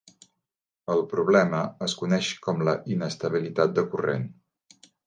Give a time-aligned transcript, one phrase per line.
[0.93, 4.31] El problema es coneix com la "inestabilitat de corrent".